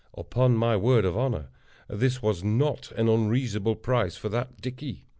[0.17, 1.49] Upon my word of honor,
[1.87, 5.05] this was not an unreasonable price for that dickey.